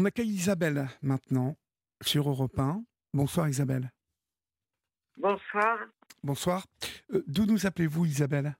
[0.00, 1.58] On accueille Isabelle maintenant
[2.00, 2.82] sur Europe 1.
[3.12, 3.90] Bonsoir Isabelle.
[5.18, 5.78] Bonsoir.
[6.22, 6.66] Bonsoir.
[7.12, 8.56] Euh, D'où nous appelez-vous Isabelle?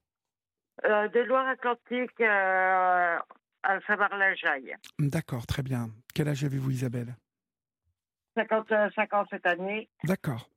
[0.85, 3.17] Euh, de Loire-Atlantique euh,
[3.63, 4.77] à Savoir-la-Jaille.
[4.99, 5.89] D'accord, très bien.
[6.15, 7.17] Quel âge avez-vous Isabelle?
[8.37, 9.88] 55 ans cette année.
[10.04, 10.51] D'accord.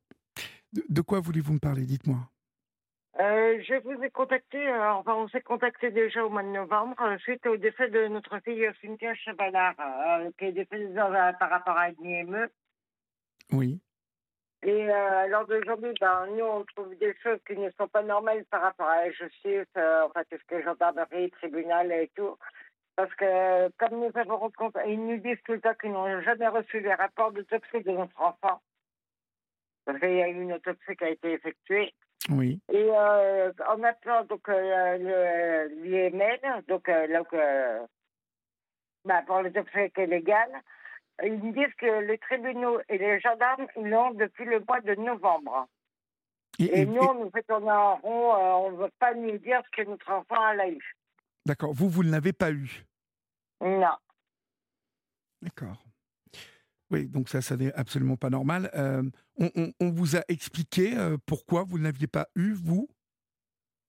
[0.74, 1.86] De, de quoi voulez-vous me parler?
[1.86, 2.30] Dites-moi.
[3.20, 7.00] Euh, je vous ai contacté, euh, enfin on s'est contacté déjà au mois de novembre,
[7.00, 9.76] euh, suite au décès de notre fille Cynthia Chabalard,
[10.40, 12.50] qui est décédée par rapport à une IME.
[13.52, 13.80] Oui.
[14.64, 18.62] Et alors d'aujourd'hui, ben, nous, on trouve des choses qui ne sont pas normales par
[18.62, 22.36] rapport à la justice, enfin tout ce que gendarmerie, tribunal et tout.
[22.96, 26.48] Parce que comme nous avons rencontré, ils nous disent tout le temps qu'ils n'ont jamais
[26.48, 28.60] reçu les rapports d'autopsie de notre enfant.
[29.86, 31.94] Parce qu'il y a eu une autopsie qui a été effectuée.
[32.30, 32.60] Oui.
[32.72, 37.86] Et euh, en appelant donc euh, le- l'IML, donc, euh, donc euh,
[39.06, 40.52] bah, pour l'autopsie qui est légale,
[41.24, 44.96] ils me disent que les tribunaux et les gendarmes ils l'ont depuis le mois de
[44.96, 45.68] novembre.
[46.60, 48.34] Et- Et, et- nous, on nous fait tourner en rond,
[48.68, 50.96] on ne veut pas nous dire ce que notre enfant a eu.
[51.46, 51.74] D'accord.
[51.74, 52.86] Vous, vous ne l'avez pas eu?
[53.60, 53.98] Non.
[55.42, 55.84] D'accord.
[56.94, 58.70] Oui, donc ça, ça n'est absolument pas normal.
[58.76, 59.02] Euh,
[59.40, 62.88] on, vous a expliqué euh, pourquoi vous ne l'aviez pas eu, vous?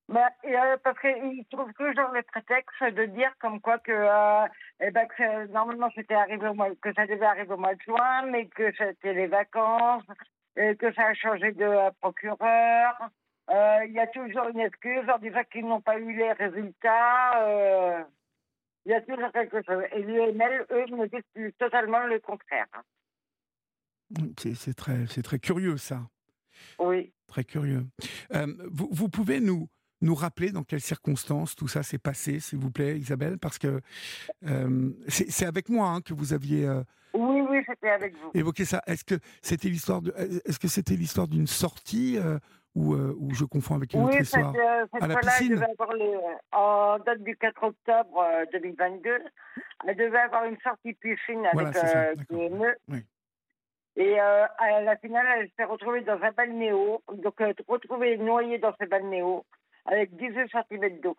[0.09, 3.93] Bah, euh, parce qu'ils trouvent toujours le prétexte de dire comme quoi que,
[4.81, 7.83] eh ben, que normalement c'était arrivé au mois, que ça devait arriver au mois de
[7.83, 10.05] juin, mais que c'était les vacances,
[10.57, 13.11] que ça a changé de procureur.
[13.51, 18.07] Il y a toujours une excuse en disant qu'ils n'ont pas eu les résultats.
[18.87, 19.83] Il y a toujours quelque chose.
[19.93, 22.67] Et l'UML, eux, me disent totalement le contraire.
[24.39, 26.03] C'est c'est très, très curieux, ça.
[26.79, 27.13] Oui.
[27.27, 27.87] Très curieux.
[28.35, 29.69] Euh, vous, vous pouvez nous,
[30.03, 33.81] nous rappeler dans quelles circonstances tout ça s'est passé, s'il vous plaît, Isabelle Parce que
[34.47, 36.83] euh, c'est avec moi hein, que vous aviez euh,
[37.15, 38.31] Oui, oui, c'était avec vous.
[38.35, 38.83] évoqué ça.
[38.87, 40.13] Est-ce que c'était l'histoire de,
[40.45, 42.19] est-ce que c'était l'histoire d'une sortie
[42.75, 45.15] ou, euh, ou je confonds avec une Oui, autre cette, histoire euh, cette À la
[45.15, 46.17] elle piscine devait avoir les,
[46.53, 49.19] en date du 4 octobre euh, 2022,
[49.87, 52.15] elle devait avoir une sortie piscine avec Voilà, euh.
[52.29, 52.77] PME.
[52.89, 53.05] Oui.
[53.97, 58.59] Et euh, à la finale, elle s'est retrouvée dans un balnéo, donc euh, retrouvée noyée
[58.59, 59.45] dans ce balnéo
[59.87, 61.17] avec 18 cm d'eau.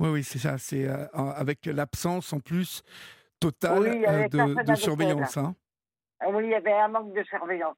[0.00, 0.58] Oui, oui, c'est ça.
[0.58, 2.82] C'est euh, avec l'absence en plus
[3.38, 4.28] totale Oui, euh,
[4.64, 5.36] de, surveillance.
[5.36, 5.54] hein.
[6.18, 7.76] Ah Oui, il y avait un manque de surveillance.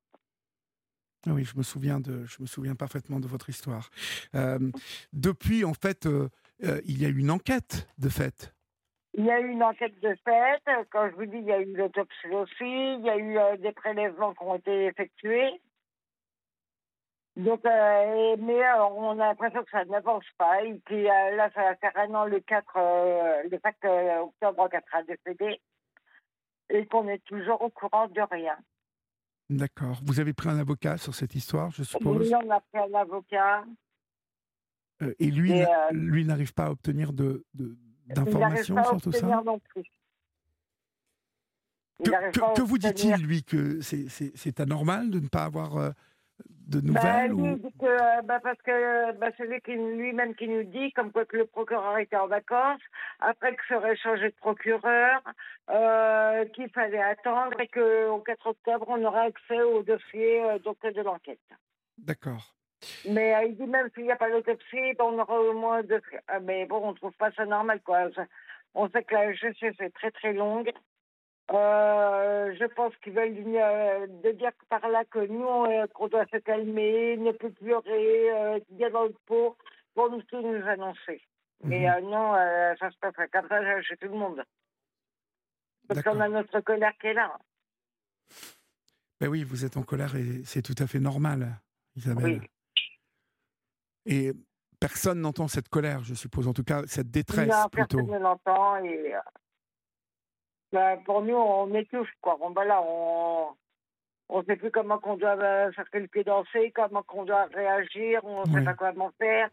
[1.27, 3.91] Ah Oui, je me souviens de, je me souviens parfaitement de votre histoire.
[4.35, 4.59] Euh,
[5.13, 6.29] depuis, en fait, euh,
[6.65, 8.55] euh, il y a eu une enquête de fait.
[9.15, 10.63] Il y a eu une enquête de fait.
[10.91, 12.55] Quand je vous dis, il y a eu l'autopsie aussi.
[12.61, 13.17] Il y a
[13.55, 15.61] eu des prélèvements qui ont été effectués.
[17.37, 20.63] Donc, mais on a l'impression que ça n'avance pas.
[20.65, 24.69] Et puis, là, ça va faire un an le 4, euh, le 4 euh, octobre
[24.71, 25.61] qu'elle sera décédée.
[26.71, 28.57] Et qu'on est toujours au courant de rien.
[29.49, 30.01] D'accord.
[30.05, 32.27] Vous avez pris un avocat sur cette histoire, je suppose?
[32.29, 33.65] Oui, on a pris un avocat.
[35.03, 37.45] Euh, et lui, Et, euh, lui n'arrive pas à obtenir de,
[38.07, 39.43] d'informations sur tout ça?
[39.45, 39.85] non plus.
[42.05, 45.93] Que, que- que vous dit-il, lui, que c'est, anormal de ne pas avoir
[46.69, 47.71] de Bah, nouvelles lui, ou...
[47.79, 51.37] que, euh, bah, parce que bah, celui qui lui-même qui nous dit, comme quoi que
[51.37, 52.81] le procureur était en vacances,
[53.21, 55.23] après que serait changé de procureur,
[55.71, 60.79] euh, qu'il fallait attendre et qu'au 4 octobre, on aura accès au dossier euh, donc,
[60.83, 61.39] de l'enquête.
[61.99, 62.55] D'accord.
[63.09, 65.83] Mais euh, il dit même s'il n'y a pas d'autopsie, ben, on aura au moins
[65.83, 66.03] deux.
[66.43, 68.09] Mais bon, on ne trouve pas ça normal, quoi.
[68.75, 70.71] On sait que la justice est très très longue.
[71.53, 76.27] Euh, je pense qu'ils veulent euh, de dire par là que nous, euh, qu'on doit
[76.33, 79.57] se calmer, ne plus pleurer, euh, bien dans le pot,
[79.95, 81.23] pour nous tout nous annoncer.
[81.63, 82.11] Mais Mhm.
[82.11, 82.33] non,
[82.79, 84.43] ça se passerait comme ça chez tout le monde.
[85.89, 87.39] Parce qu'on a notre colère qui est là.
[89.21, 91.49] Ben oui, vous êtes en colère et c'est tout à fait normal,
[91.95, 92.41] Isabelle.
[92.43, 92.51] Oui.
[94.05, 94.33] Et
[94.79, 97.99] personne n'entend cette colère, je suppose, en tout cas cette détresse non, plutôt.
[97.99, 99.15] personne ne l'entend et
[100.73, 102.39] ben, pour nous on étouffe quoi.
[102.51, 103.49] Ben là, on
[104.29, 108.21] on sait plus comment qu'on doit euh, faire le pied danser, comment qu'on doit réagir,
[108.25, 108.55] on ne Oui.
[108.59, 109.49] sait pas comment faire.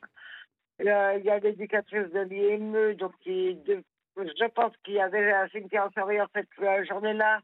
[0.82, 3.84] Euh, Il y a l'éducatrice de l'IME, donc qui de-
[4.18, 7.40] je pense qu'il y avait un cimetière en surveillance cette euh, journée-là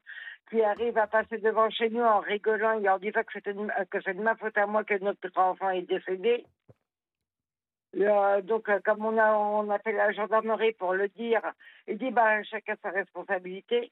[0.50, 3.54] qui arrive à passer devant chez nous en rigolant et en disant que c'était
[3.92, 6.46] que c'est de ma faute à moi que notre enfant est décédé.
[7.98, 11.42] Euh, donc, euh, comme on a, on a fait la gendarmerie pour le dire,
[11.88, 13.92] il dit bah, chacun sa responsabilité.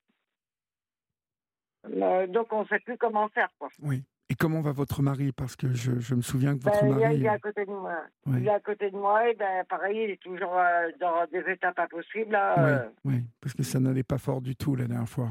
[1.85, 3.49] Euh, donc, on ne sait plus comment faire.
[3.57, 3.69] Quoi.
[3.81, 4.03] Oui.
[4.29, 5.31] Et comment va votre mari?
[5.31, 7.15] Parce que je, je me souviens que votre Ben, mari.
[7.15, 7.95] il est à côté de moi.
[8.27, 11.49] Il est à côté de moi et ben, pareil, il est toujours euh, dans des
[11.49, 12.37] états pas possibles.
[12.57, 12.89] Oui, euh.
[13.05, 15.29] oui, parce que ça n'allait pas fort du tout la dernière fois.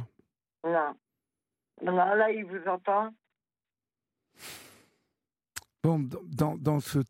[0.65, 0.95] Non.
[1.83, 3.11] Non, là, il vous entend.
[5.85, 7.01] Bon, dans, dans, ce,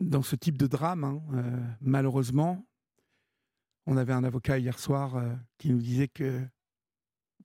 [0.00, 2.64] dans ce type de drame, hein, euh, malheureusement,
[3.86, 6.40] on avait un avocat hier soir euh, qui nous disait que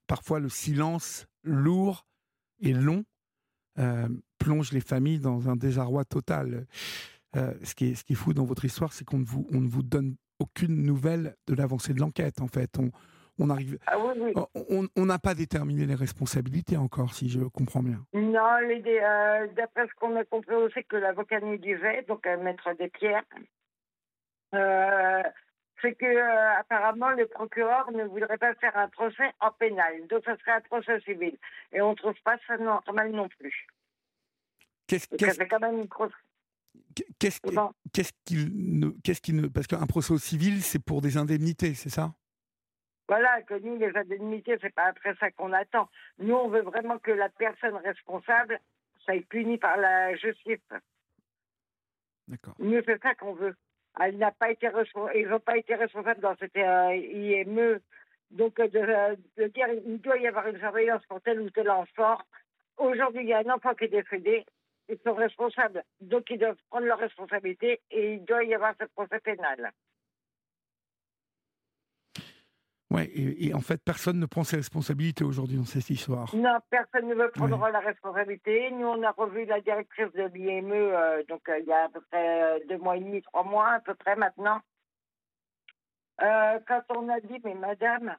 [0.08, 2.06] parfois le silence lourd
[2.60, 3.06] et long
[3.80, 4.08] euh,
[4.38, 6.68] plonge les familles dans un désarroi total.
[7.34, 10.16] ce, qui est, fou dans votre histoire, c'est qu'on ne, vous, on ne vous donne
[10.40, 12.78] aucune nouvelle de l'avancée de l'enquête, en fait.
[13.40, 13.78] On arrive.
[13.88, 18.06] Ah on n'a pas déterminé les responsabilités encore, si je comprends bien.
[18.14, 22.74] Non, euh, d'après ce qu'on a compris aussi que l'avocat nous disait, donc à maître
[22.78, 23.24] des pierres,
[24.54, 25.24] euh,
[25.82, 30.24] c'est que euh, apparemment le procureur ne voudrait pas faire un procès en pénal, donc
[30.26, 31.38] ça serait un procès civil,
[31.72, 33.68] et on ne trouve pas ça normal non plus.
[34.88, 35.08] Qu'est-ce
[35.46, 35.90] quand même une
[37.20, 37.40] Qu'est-ce
[38.26, 42.14] qu'il ne, qu'est-ce qu'il ne, parce qu'un procès civil, c'est pour des indemnités, c'est ça?
[43.14, 45.88] Voilà, que nous, les indemnités, c'est pas après ça qu'on attend.
[46.18, 48.60] Nous, on veut vraiment que la personne responsable
[49.02, 50.58] soit punie par la justice.
[52.28, 52.56] D'accord.
[52.58, 53.56] Nous, c'est ça qu'on veut.
[54.02, 54.68] Elle n'a pas été
[55.14, 57.80] ils n'ont pas été responsables dans cette euh, IME.
[58.32, 62.18] Donc, euh, de, dire il doit y avoir une surveillance pour tel ou tel enfant.
[62.78, 64.44] Aujourd'hui, il y a un enfant qui est décédé.
[64.90, 65.84] Ils sont responsables.
[66.02, 69.72] Donc, ils doivent prendre leur responsabilité et il doit y avoir ce procès pénal.
[72.94, 76.34] Ouais, et, en fait, personne ne prend ses responsabilités aujourd'hui dans cette histoire.
[76.36, 78.70] Non, personne ne veut prendre la responsabilité.
[78.70, 81.90] Nous, on a revu la directrice de l'IME, euh, donc euh, il y a à
[81.90, 84.60] peu près euh, deux mois et demi, trois mois à peu près maintenant.
[86.20, 88.16] quand on a dit, mais madame,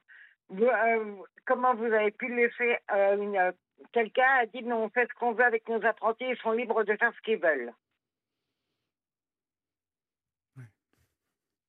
[1.45, 3.53] comment vous avez pu laisser une...
[3.93, 6.83] Quelqu'un a dit, mais on fait ce qu'on veut avec nos apprentis, ils sont libres
[6.83, 7.71] de faire ce qu'ils veulent.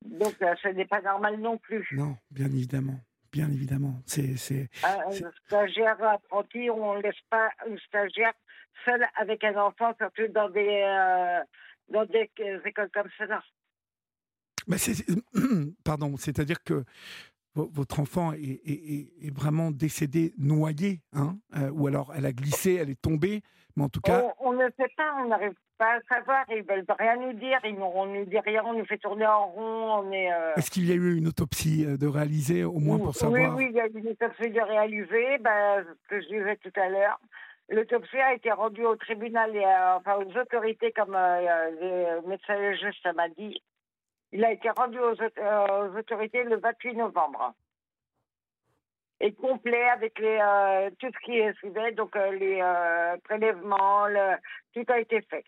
[0.07, 1.87] Donc, euh, ce n'est pas normal non plus.
[1.93, 2.99] Non, bien évidemment.
[3.33, 4.01] Bien évidemment.
[4.07, 5.11] C'est, c'est, un,
[5.47, 8.33] stagiaire apprenti, on ne laisse pas une stagiaire
[8.85, 11.41] seule avec un enfant, surtout dans des, euh,
[11.89, 12.31] dans des
[12.65, 13.43] écoles comme cela.
[14.67, 15.05] Mais c'est,
[15.85, 16.85] pardon, c'est-à-dire que
[17.57, 22.91] votre enfant est, est, vraiment décédé noyé, hein, euh, ou alors elle a glissé, elle
[22.91, 23.43] est tombée,
[23.77, 24.25] mais en tout cas...
[24.41, 27.75] On, ne sait pas, on n'arrive pas à savoir, ils veulent rien nous dire, ils
[27.75, 30.33] ne nous dit rien, on nous fait tourner en rond, on est...
[30.33, 33.57] Euh, Est-ce qu'il y a eu une autopsie euh, de réaliser, au moins pour savoir
[33.57, 36.57] Oui, oui, il y a eu une autopsie de réaliser, ben, ce que je disais
[36.57, 37.19] tout à l'heure.
[37.69, 39.65] L'autopsie a été rendue au tribunal, et,
[39.97, 41.17] enfin aux autorités, comme
[41.81, 43.61] les médecins légistes m'a dit.
[44.33, 47.55] Il a été rendu aux, autorités le 28 novembre
[49.21, 54.07] et complet avec les, euh, tout ce qui est suivi, donc euh, les euh, prélèvements,
[54.75, 55.45] tout a été fait.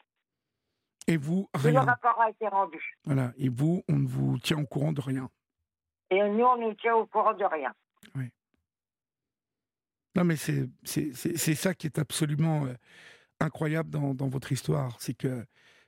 [1.06, 1.72] Et vous, rien.
[1.72, 2.80] le rapport a été rendu.
[3.04, 3.32] Voilà.
[3.36, 5.28] Et vous, on ne vous tient au courant de rien.
[6.10, 7.72] Et nous, on nous tient au courant de rien.
[8.14, 8.30] Oui.
[10.14, 12.66] Non, mais c'est ça qui est absolument
[13.40, 14.96] incroyable dans, dans votre histoire.
[15.00, 15.44] C'est que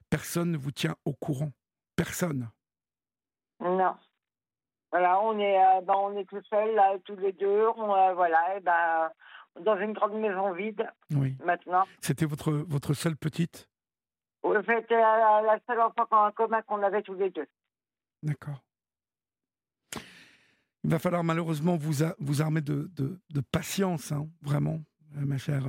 [0.08, 1.52] personne ne vous tient au courant.
[1.96, 2.50] Personne.
[3.60, 3.94] Non.
[4.90, 7.68] Voilà, on est, euh, ben, on est tout seul là, tous les deux.
[7.76, 9.10] On, euh, voilà, et ben,
[9.60, 10.88] dans une grande maison vide.
[11.12, 11.36] Oui.
[11.44, 11.84] Maintenant.
[12.00, 13.68] C'était votre votre seule petite?
[14.42, 17.46] C'était la, la, seule enfant en commun qu'on avait tous les deux.
[18.22, 18.62] D'accord.
[20.82, 24.80] Il va falloir malheureusement vous, vous armer de, de, de patience, hein, vraiment,
[25.18, 25.66] euh, ma chère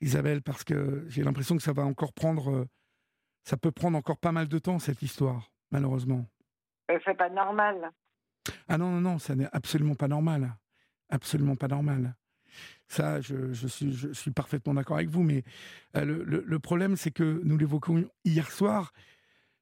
[0.00, 2.66] Isabelle, parce que j'ai l'impression que ça va encore prendre,
[3.44, 6.26] ça peut prendre encore pas mal de temps cette histoire, malheureusement.
[6.88, 7.90] C'est pas normal.
[8.68, 10.54] Ah non, non, non, ça n'est absolument pas normal.
[11.08, 12.14] Absolument pas normal.
[12.88, 15.44] Ça, je, suis, je suis parfaitement d'accord avec vous, mais
[15.96, 18.92] euh, le, problème, c'est que nous l'évoquions hier soir.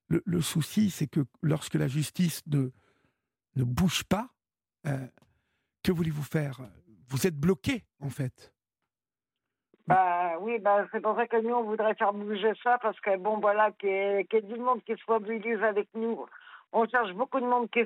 [0.09, 2.71] Le, souci, c'est que lorsque la justice ne,
[3.55, 4.29] ne bouge pas,
[4.87, 5.07] euh,
[5.85, 6.61] que voulez-vous faire?
[7.09, 8.53] Vous êtes bloqué, en fait.
[9.87, 13.17] Bah oui, bah, c'est pour ça que nous, on voudrait faire bouger ça, parce que
[13.17, 16.27] bon, voilà, qu'il y, ait du monde qui soit mobilisé avec nous
[16.73, 17.81] on cherche beaucoup de monde qui,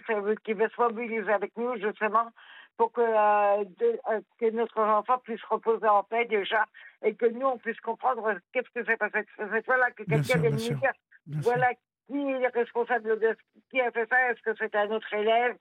[0.44, 2.30] qui veut se mobiliser avec nous, justement,
[2.76, 3.64] pour que, euh,
[4.10, 6.66] euh, que notre enfant puisse reposer en paix déjà
[7.02, 9.26] et que nous, on puisse comprendre qu'est-ce que c'est passé.
[9.66, 10.92] Voilà, que quelqu'un vienne nous dire,
[11.26, 11.72] voilà,
[12.08, 13.36] qui est responsable de
[13.70, 15.56] qui a fait ça Est-ce que c'était un autre élève?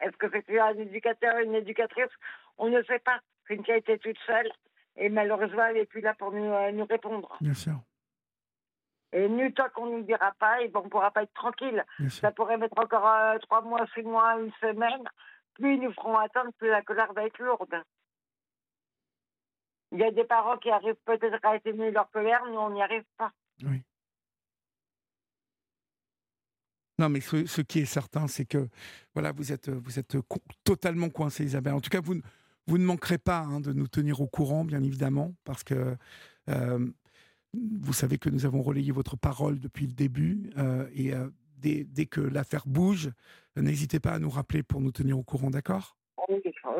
[0.00, 2.12] Est-ce que c'était un éducateur, une éducatrice?
[2.58, 3.18] On ne sait pas.
[3.46, 4.50] C'est une qui a été toute seule
[4.98, 7.36] et malheureusement, elle n'est plus là pour nous, euh, nous répondre.
[7.40, 7.74] Bien sûr.
[9.12, 11.84] Et nu, tant qu'on ne dira pas, et on ne pourra pas être tranquille.
[12.08, 15.02] Ça pourrait mettre encore euh, trois mois, six mois, une semaine.
[15.54, 17.82] Plus ils nous feront attendre, plus la colère va être lourde.
[19.92, 22.82] Il y a des parents qui arrivent peut-être à atténuer leur colère, nous, on n'y
[22.82, 23.32] arrive pas.
[23.64, 23.82] Oui.
[26.98, 28.68] Non, mais ce, qui est certain, c'est que
[29.14, 30.16] voilà, vous êtes, vous êtes
[30.64, 31.74] totalement coincé, Isabelle.
[31.74, 32.16] En tout cas, vous,
[32.66, 35.96] vous ne manquerez pas hein, de nous tenir au courant, bien évidemment, parce que
[37.54, 40.50] vous savez que nous avons relayé votre parole depuis le début.
[40.94, 41.12] et
[41.56, 43.10] dès, dès, que l'affaire bouge,
[43.56, 45.96] n'hésitez pas à nous rappeler pour nous tenir au courant, d'accord?
[46.28, 46.36] Oui,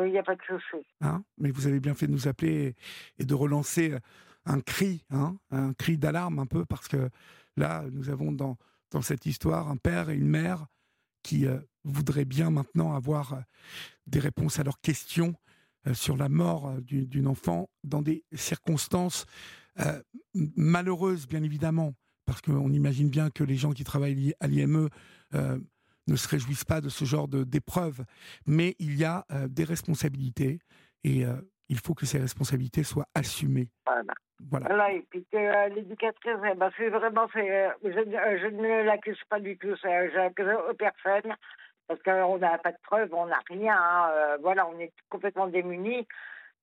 [0.07, 0.87] il n'y a pas de souci.
[1.01, 1.25] Hein?
[1.39, 2.75] Mais vous avez bien fait de nous appeler
[3.19, 3.97] et, de relancer
[4.45, 7.09] un cri, hein, un cri d'alarme un peu, parce que
[7.57, 8.57] là, nous avons dans,
[8.91, 10.67] dans cette histoire un père et une mère
[11.23, 11.47] qui
[11.85, 13.43] voudraient bien maintenant avoir
[14.07, 15.35] des réponses à leurs questions
[15.93, 19.27] sur la mort d'une enfant dans des circonstances
[20.35, 21.95] malheureuses, bien évidemment,
[22.27, 24.89] parce qu'on imagine bien que les gens qui travaillent à l'IME
[25.33, 28.05] ne se réjouissent pas de ce genre d'épreuves,
[28.47, 30.61] mais il y a des responsabilités
[31.05, 31.25] et
[31.69, 33.69] il faut que ces responsabilités soient assumées.
[34.51, 34.93] Voilà.
[34.93, 37.41] et puis que l'éducatrice, eh ben, c'est vraiment, je,
[37.83, 40.47] je, ne l'accuse pas du tout, j'accuse
[40.79, 41.35] personne
[41.89, 43.77] parce qu'on n'a pas de preuves, on n'a rien.
[43.77, 46.07] Hein, euh, voilà, on est complètement démunis.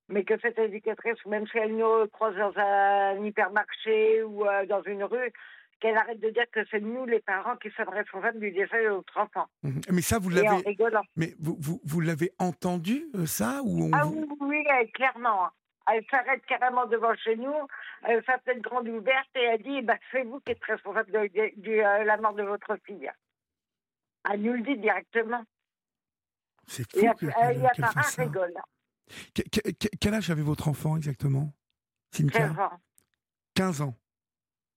[0.08, 4.84] Mais que cette éducatrice, même si elle nous croise dans un hypermarché ou euh, dans
[4.84, 5.34] une rue,
[5.80, 8.90] qu'elle arrête de dire que c'est nous, les parents, qui sommes responsables du décès de
[8.90, 9.48] notre enfant.
[9.64, 9.82] Mhm.
[9.92, 10.64] Mais ça, vous l'avez.
[11.16, 15.50] Mais vous, vous, vous l'avez entendu, euh, ça ou Ah oui, oui, clairement.
[15.92, 17.54] Elle s'arrête carrément devant chez nous,
[18.04, 22.04] elle fait une grande ouverte et elle dit bah, c'est vous qui êtes responsable de,
[22.04, 23.12] la mort de votre fille.
[24.32, 25.44] Elle nous le dit directement.
[26.66, 26.98] C'est fou.
[26.98, 28.54] Il y a, il y a pas un rigole.
[30.00, 31.54] Quel âge avait votre enfant exactement
[32.12, 32.72] 15 ans.
[33.54, 33.96] 15 ans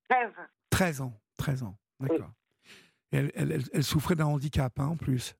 [0.09, 0.31] 13.
[0.71, 1.13] 13 ans.
[1.39, 2.31] 13 ans, d'accord.
[3.11, 5.35] Elle, elle, elle, souffrait d'un handicap, hein, en plus.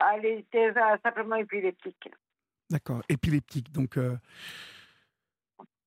[0.00, 2.10] Elle était simplement épileptique.
[2.68, 3.72] D'accord, épileptique.
[3.72, 4.16] Donc, euh,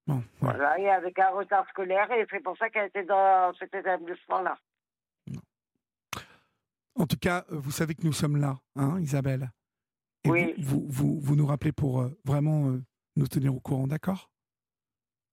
[0.07, 0.79] bon, voilà.
[0.79, 4.57] et avec un retard scolaire, et c'est pour ça qu'elle était dans cet établissement-là.
[6.95, 9.51] En tout cas, euh, vous savez que nous sommes là, hein, Isabelle.
[10.27, 10.53] Oui.
[10.57, 12.77] Vous, vous, vous, nous rappelez pour euh, vraiment
[13.15, 14.29] nous tenir au courant, d'accord?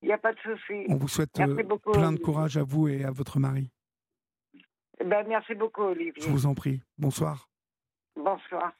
[0.02, 0.86] Il n'y a pas de souci.
[0.88, 3.72] On vous souhaite plein de courage à vous et à votre mari.
[5.00, 6.22] Eh ben, merci beaucoup, Olivier.
[6.22, 6.80] Je vous en prie.
[6.98, 7.48] Bonsoir.
[8.14, 8.72] Bonsoir.